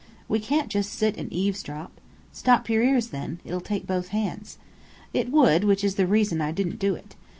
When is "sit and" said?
0.93-1.31